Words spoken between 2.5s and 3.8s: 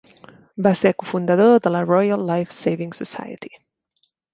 Saving Society.